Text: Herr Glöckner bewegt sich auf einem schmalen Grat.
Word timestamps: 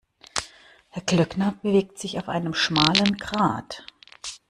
Herr 0.89 1.03
Glöckner 1.03 1.51
bewegt 1.61 1.99
sich 1.99 2.17
auf 2.17 2.27
einem 2.27 2.55
schmalen 2.55 3.17
Grat. 3.17 3.85